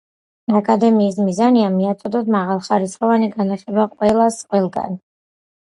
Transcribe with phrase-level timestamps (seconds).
[0.59, 5.01] აკადემიის მიზანია, „მიაწოდოს მაღალხარისხიანი განათლება ყველას, ყველგან“.